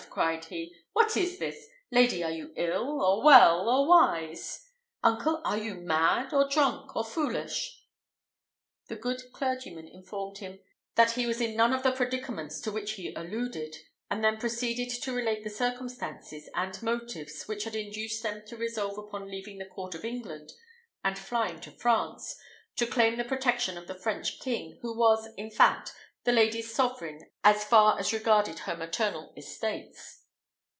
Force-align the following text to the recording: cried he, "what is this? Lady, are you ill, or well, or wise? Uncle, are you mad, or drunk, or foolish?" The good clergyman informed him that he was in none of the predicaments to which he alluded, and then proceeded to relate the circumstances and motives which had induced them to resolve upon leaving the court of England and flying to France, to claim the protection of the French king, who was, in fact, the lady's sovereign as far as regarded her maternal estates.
cried 0.09 0.43
he, 0.45 0.75
"what 0.91 1.15
is 1.15 1.39
this? 1.39 1.67
Lady, 1.89 2.21
are 2.21 2.31
you 2.31 2.51
ill, 2.57 3.01
or 3.01 3.23
well, 3.23 3.69
or 3.69 3.87
wise? 3.87 4.67
Uncle, 5.01 5.41
are 5.45 5.57
you 5.57 5.75
mad, 5.75 6.33
or 6.33 6.49
drunk, 6.49 6.93
or 6.97 7.03
foolish?" 7.05 7.85
The 8.87 8.97
good 8.97 9.31
clergyman 9.31 9.87
informed 9.87 10.39
him 10.39 10.59
that 10.95 11.11
he 11.13 11.25
was 11.25 11.39
in 11.39 11.55
none 11.55 11.71
of 11.71 11.83
the 11.83 11.93
predicaments 11.93 12.59
to 12.61 12.73
which 12.73 12.93
he 12.93 13.13
alluded, 13.13 13.77
and 14.09 14.21
then 14.21 14.35
proceeded 14.35 14.89
to 14.89 15.13
relate 15.15 15.45
the 15.45 15.49
circumstances 15.49 16.49
and 16.55 16.81
motives 16.83 17.43
which 17.47 17.63
had 17.63 17.75
induced 17.75 18.21
them 18.21 18.43
to 18.47 18.57
resolve 18.57 18.97
upon 18.97 19.29
leaving 19.31 19.59
the 19.59 19.65
court 19.65 19.95
of 19.95 20.03
England 20.03 20.51
and 21.05 21.17
flying 21.17 21.61
to 21.61 21.71
France, 21.71 22.35
to 22.75 22.85
claim 22.85 23.15
the 23.15 23.23
protection 23.23 23.77
of 23.77 23.87
the 23.87 23.95
French 23.95 24.41
king, 24.41 24.77
who 24.81 24.97
was, 24.97 25.29
in 25.37 25.49
fact, 25.49 25.93
the 26.23 26.31
lady's 26.31 26.71
sovereign 26.71 27.19
as 27.43 27.63
far 27.63 27.97
as 27.97 28.13
regarded 28.13 28.59
her 28.59 28.75
maternal 28.77 29.33
estates. 29.35 30.19